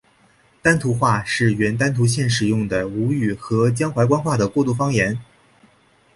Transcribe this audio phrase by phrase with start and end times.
[0.63, 5.19] 丹徒话是原丹徒县使用的吴语和江淮官话的过渡方言。